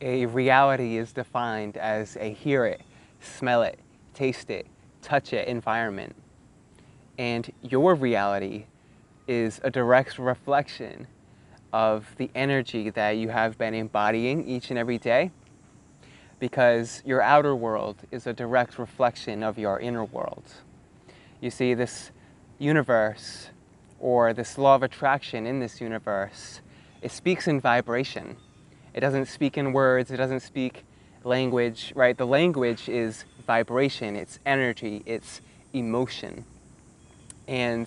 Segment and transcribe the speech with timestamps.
[0.00, 2.82] A reality is defined as a hear it,
[3.20, 3.78] smell it,
[4.12, 4.66] taste it,
[5.00, 6.14] touch it environment.
[7.18, 8.66] And your reality
[9.26, 11.06] is a direct reflection
[11.72, 15.30] of the energy that you have been embodying each and every day
[16.38, 20.44] because your outer world is a direct reflection of your inner world.
[21.40, 22.10] You see, this
[22.58, 23.48] universe
[23.98, 26.60] or this law of attraction in this universe,
[27.00, 28.36] it speaks in vibration.
[28.96, 30.84] It doesn't speak in words, it doesn't speak
[31.22, 32.16] language, right?
[32.16, 35.42] The language is vibration, it's energy, it's
[35.74, 36.46] emotion.
[37.46, 37.86] And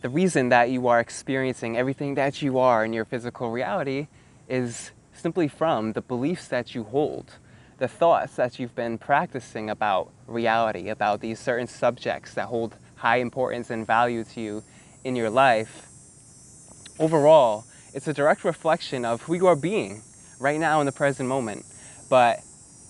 [0.00, 4.06] the reason that you are experiencing everything that you are in your physical reality
[4.48, 7.32] is simply from the beliefs that you hold,
[7.78, 13.16] the thoughts that you've been practicing about reality, about these certain subjects that hold high
[13.16, 14.62] importance and value to you
[15.02, 15.88] in your life.
[17.00, 20.02] Overall, it's a direct reflection of who you are being
[20.40, 21.64] right now in the present moment.
[22.10, 22.40] But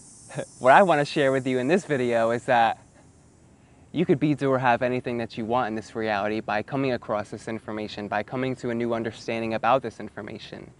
[0.59, 2.79] what I want to share with you in this video is that
[3.93, 6.93] you could be, do, or have anything that you want in this reality by coming
[6.93, 10.71] across this information, by coming to a new understanding about this information.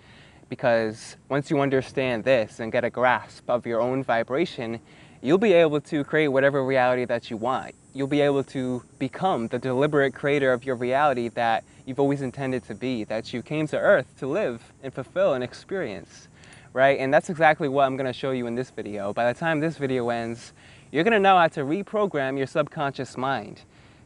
[0.49, 4.81] Because once you understand this and get a grasp of your own vibration,
[5.21, 7.75] you'll be able to create whatever reality that you want.
[7.95, 12.65] You'll be able to become the deliberate creator of your reality that you've always intended
[12.65, 16.29] to be, that you came to earth to live and fulfill and experience,
[16.75, 16.99] right?
[16.99, 19.13] And that's exactly what I'm gonna show you in this video.
[19.13, 20.53] By the time this video ends,
[20.95, 23.63] you're going to know how to reprogram your subconscious mind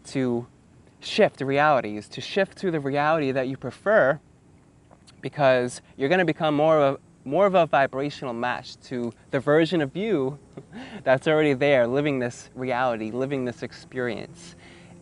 [0.07, 0.47] to
[1.01, 4.19] shift realities, to shift to the reality that you prefer
[5.21, 9.39] because you're going to become more of a, more of a vibrational match to the
[9.39, 10.39] version of you
[11.05, 14.57] that's already there, living this reality, living this experience.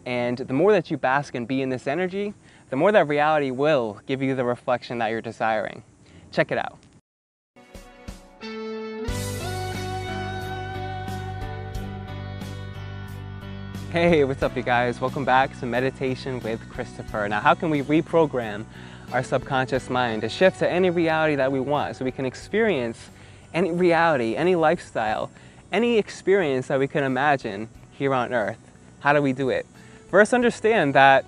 [0.04, 2.34] And the more that you bask and be in this energy,
[2.68, 5.84] the more that reality will give you the reflection that you're desiring.
[6.32, 6.78] Check it out.
[13.92, 15.00] Hey, what's up you guys?
[15.00, 17.28] Welcome back to Meditation with Christopher.
[17.28, 18.64] Now, how can we reprogram
[19.12, 23.10] our subconscious mind to shift to any reality that we want so we can experience
[23.54, 25.30] any reality, any lifestyle,
[25.72, 28.58] any experience that we can imagine here on earth?
[29.00, 29.66] How do we do it?
[30.10, 31.24] First, understand that,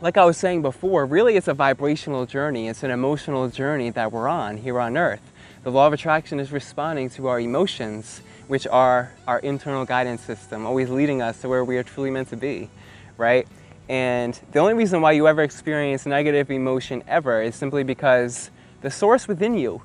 [0.00, 2.68] like I was saying before, really it's a vibrational journey.
[2.68, 5.22] It's an emotional journey that we're on here on earth.
[5.62, 10.66] The law of attraction is responding to our emotions which are our internal guidance system,
[10.66, 12.68] always leading us to where we are truly meant to be,
[13.16, 13.46] right?
[13.88, 18.50] And the only reason why you ever experience negative emotion ever is simply because
[18.80, 19.82] the source within you,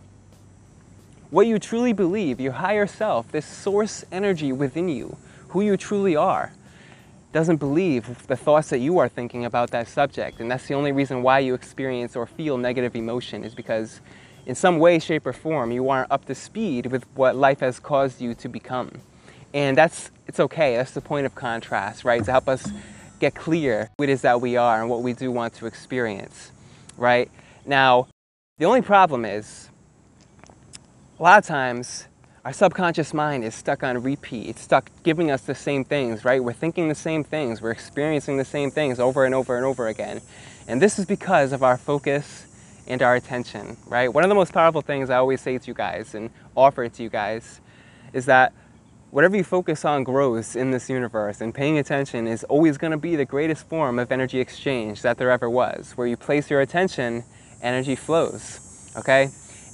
[1.30, 5.18] what you truly believe, your higher self, this source energy within you,
[5.50, 6.54] who you truly are,
[7.34, 10.40] doesn't believe the thoughts that you are thinking about that subject.
[10.40, 14.00] And that's the only reason why you experience or feel negative emotion is because
[14.46, 17.80] in some way, shape, or form, you aren't up to speed with what life has
[17.80, 19.02] caused you to become.
[19.54, 22.24] And that's, it's okay, that's the point of contrast, right?
[22.24, 22.72] To help us
[23.20, 26.52] get clear who it is that we are and what we do want to experience,
[26.98, 27.30] right?
[27.66, 28.08] Now,
[28.58, 29.70] the only problem is,
[31.20, 32.08] a lot of times,
[32.46, 34.48] our subconscious mind is stuck on repeat.
[34.48, 36.42] It's stuck giving us the same things, right?
[36.42, 37.62] We're thinking the same things.
[37.62, 40.22] We're experiencing the same things over and over and over again.
[40.68, 42.46] And this is because of our focus
[42.88, 44.14] and our attention, right?
[44.14, 47.04] One of the most powerful things I always say to you guys and offer to
[47.04, 47.60] you guys
[48.14, 48.54] is that
[49.12, 52.98] whatever you focus on grows in this universe and paying attention is always going to
[52.98, 55.94] be the greatest form of energy exchange that there ever was.
[55.96, 57.24] Where you place your attention,
[57.62, 59.30] energy flows, okay?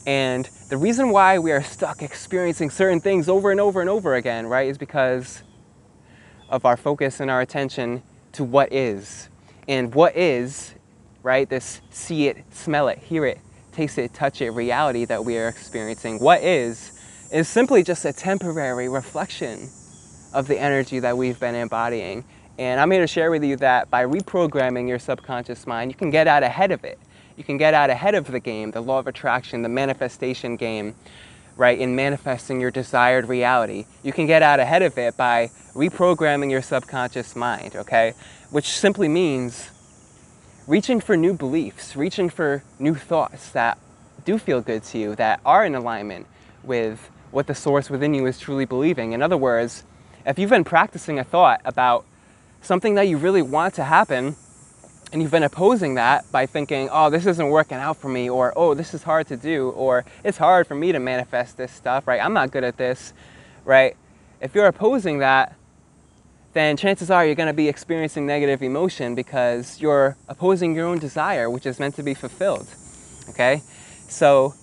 [0.05, 4.15] And the reason why we are stuck experiencing certain things over and over and over
[4.15, 5.43] again, right, is because
[6.49, 9.29] of our focus and our attention to what is.
[9.67, 10.73] And what is
[11.23, 11.49] right?
[11.49, 13.39] This see it, smell it, hear it,
[13.71, 16.19] taste it, touch it reality that we are experiencing.
[16.19, 16.91] What is,
[17.33, 19.67] is simply just a temporary reflection
[20.33, 22.23] of the energy that we've been embodying.
[22.59, 26.11] And I'm here to share with you that by reprogramming your subconscious mind, you can
[26.11, 26.99] get out ahead of it.
[27.35, 30.93] You can get out ahead of the game, the law of attraction, the manifestation game,
[31.57, 33.85] right, in manifesting your desired reality.
[34.03, 38.13] You can get out ahead of it by reprogramming your subconscious mind, okay?
[38.51, 39.71] Which simply means
[40.67, 43.79] reaching for new beliefs, reaching for new thoughts that
[44.23, 46.27] do feel good to you, that are in alignment
[46.63, 49.11] with what the source within you is truly believing.
[49.13, 49.83] In other words,
[50.25, 52.05] if you've been practicing a thought about
[52.61, 54.35] something that you really want to happen,
[55.11, 58.53] and you've been opposing that by thinking, oh, this isn't working out for me, or
[58.55, 62.07] oh, this is hard to do, or it's hard for me to manifest this stuff,
[62.07, 62.23] right?
[62.23, 63.13] I'm not good at this,
[63.65, 63.95] right?
[64.41, 65.55] If you're opposing that,
[66.53, 70.99] then chances are you're going to be experiencing negative emotion because you're opposing your own
[70.99, 72.67] desire, which is meant to be fulfilled.
[73.29, 73.61] Okay?
[74.07, 74.53] So,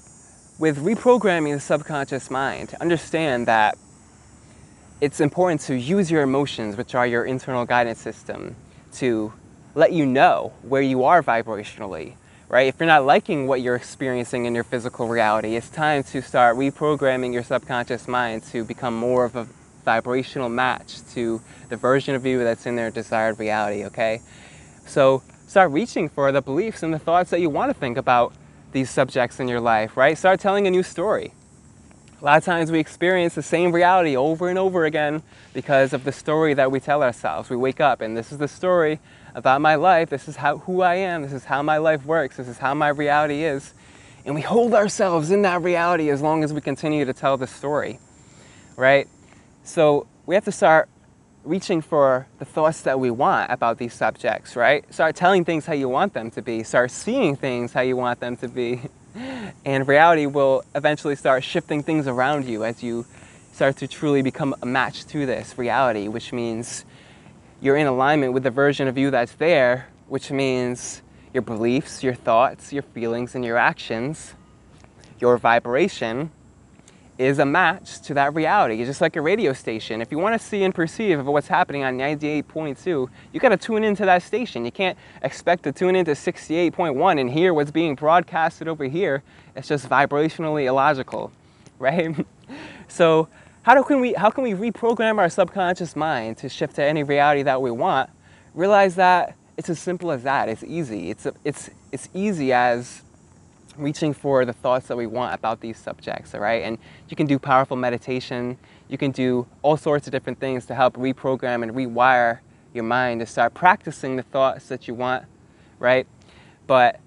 [0.60, 3.78] with reprogramming the subconscious mind, understand that
[5.00, 8.54] it's important to use your emotions, which are your internal guidance system,
[8.92, 9.32] to
[9.74, 12.12] let you know where you are vibrationally,
[12.50, 12.68] right?
[12.68, 16.58] If you're not liking what you're experiencing in your physical reality, it's time to start
[16.58, 19.46] reprogramming your subconscious mind to become more of a
[19.86, 21.40] vibrational match to
[21.70, 24.20] the version of you that's in their desired reality, okay?
[24.84, 28.34] So start reaching for the beliefs and the thoughts that you want to think about
[28.72, 30.16] these subjects in your life, right?
[30.16, 31.32] Start telling a new story.
[32.20, 35.22] A lot of times we experience the same reality over and over again
[35.54, 37.48] because of the story that we tell ourselves.
[37.48, 39.00] We wake up and this is the story
[39.34, 40.10] about my life.
[40.10, 41.22] This is how, who I am.
[41.22, 42.36] This is how my life works.
[42.36, 43.72] This is how my reality is.
[44.26, 47.46] And we hold ourselves in that reality as long as we continue to tell the
[47.46, 47.98] story,
[48.76, 49.08] right?
[49.64, 50.90] So we have to start
[51.44, 54.84] reaching for the thoughts that we want about these subjects, right?
[54.92, 56.62] Start telling things how you want them to be.
[56.62, 58.80] Start seeing things how you want them to be.
[59.64, 63.06] And reality will eventually start shifting things around you as you
[63.52, 66.84] start to truly become a match to this reality, which means
[67.60, 71.02] you're in alignment with the version of you that's there, which means
[71.34, 74.34] your beliefs, your thoughts, your feelings, and your actions,
[75.18, 76.30] your vibration
[77.20, 78.80] is a match to that reality.
[78.80, 80.00] It's just like a radio station.
[80.00, 83.58] If you want to see and perceive of what's happening on 98.2, you got to
[83.58, 84.64] tune into that station.
[84.64, 89.22] You can't expect to tune into 68.1 and hear what's being broadcasted over here.
[89.54, 91.30] It's just vibrationally illogical,
[91.78, 92.16] right?
[92.88, 93.28] so
[93.64, 97.42] how can we, how can we reprogram our subconscious mind to shift to any reality
[97.42, 98.08] that we want?
[98.54, 100.48] Realize that it's as simple as that.
[100.48, 101.10] It's easy.
[101.10, 103.02] It's, it's, it's easy as
[103.76, 106.62] reaching for the thoughts that we want about these subjects, all right?
[106.62, 106.78] And
[107.08, 108.58] you can do powerful meditation.
[108.88, 112.40] You can do all sorts of different things to help reprogram and rewire
[112.72, 115.24] your mind to start practicing the thoughts that you want,
[115.78, 116.06] right?
[116.66, 117.00] But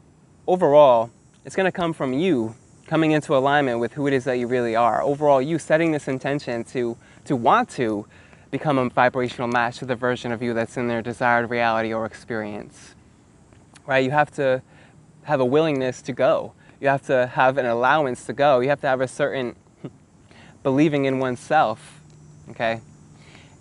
[0.47, 1.11] overall,
[1.45, 2.55] it's going to come from you
[2.87, 5.01] coming into alignment with who it is that you really are.
[5.01, 8.05] Overall, you setting this intention to, to want to
[8.51, 12.05] become a vibrational match to the version of you that's in their desired reality or
[12.05, 12.93] experience,
[13.87, 14.03] right?
[14.03, 14.61] You have to
[15.23, 16.53] have a willingness to go.
[16.79, 18.59] You have to have an allowance to go.
[18.59, 19.55] You have to have a certain
[20.63, 22.01] believing in oneself,
[22.49, 22.81] okay?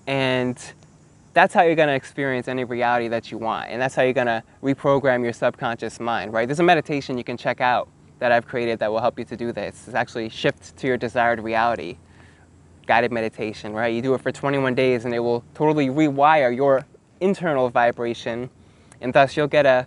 [0.06, 0.60] And
[1.32, 3.70] that's how you're going to experience any reality that you want.
[3.70, 6.46] And that's how you're going to reprogram your subconscious mind, right?
[6.46, 7.88] There's a meditation you can check out
[8.18, 9.84] that I've created that will help you to do this.
[9.86, 11.96] It's actually shift to your desired reality,
[12.86, 13.92] guided meditation, right?
[13.92, 16.86] You do it for 21 days and it will totally rewire your
[17.20, 18.50] internal vibration
[19.00, 19.86] and thus you'll get a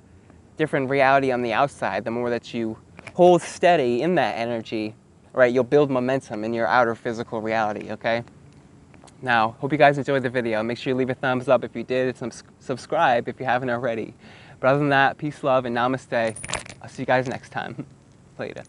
[0.58, 2.78] different reality on the outside, the more that you
[3.14, 4.96] hold steady in that energy,
[5.34, 8.24] right, you'll build momentum in your outer physical reality, okay?
[9.22, 10.62] Now, hope you guys enjoyed the video.
[10.62, 13.70] Make sure you leave a thumbs up if you did, and subscribe if you haven't
[13.70, 14.14] already.
[14.60, 16.36] But other than that, peace, love, and namaste.
[16.82, 17.86] I'll see you guys next time.
[18.40, 18.64] Later.